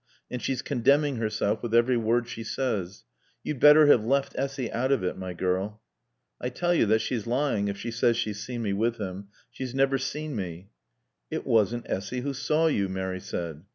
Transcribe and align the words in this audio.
And 0.31 0.41
she's 0.41 0.63
condemning 0.63 1.17
herself 1.17 1.61
with 1.61 1.75
every 1.75 1.95
word 1.95 2.27
she 2.27 2.43
says. 2.43 3.03
You'd 3.43 3.59
better 3.59 3.85
have 3.85 4.03
left 4.03 4.33
Essy 4.35 4.71
out 4.71 4.91
of 4.91 5.03
it, 5.03 5.15
my 5.15 5.33
girl." 5.33 5.79
"I 6.41 6.49
tell 6.49 6.73
you 6.73 6.87
that 6.87 7.01
she's 7.01 7.27
lying 7.27 7.67
if 7.67 7.77
she 7.77 7.91
says 7.91 8.17
she's 8.17 8.43
seen 8.43 8.63
me 8.63 8.73
with 8.73 8.97
him. 8.97 9.27
She's 9.51 9.75
never 9.75 9.99
seen 9.99 10.35
me." 10.35 10.71
"It 11.29 11.45
wasn't 11.45 11.85
Essy 11.87 12.21
who 12.21 12.33
saw 12.33 12.65
you," 12.65 12.89
Mary 12.89 13.19
said. 13.19 13.61